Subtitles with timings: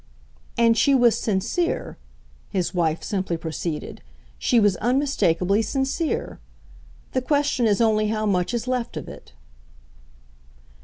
[0.57, 1.95] "And she was sincere,"
[2.49, 4.01] his wife simply proceeded
[4.39, 6.39] "she was unmistakably sincere.
[7.11, 9.33] The question is only how much is left of it."